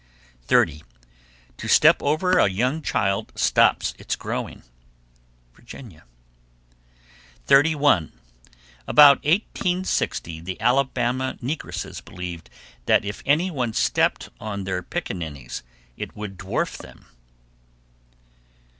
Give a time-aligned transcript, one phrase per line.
[0.47, 0.81] _30.
[1.57, 4.63] To step over a young child stops its growing.
[5.53, 6.05] Virginia.
[7.45, 8.11] 31.
[8.87, 12.49] About 1860 the Alabama negresses believed
[12.87, 15.61] that if any one stepped on their pickaninnies
[15.95, 17.05] it would dwarf them.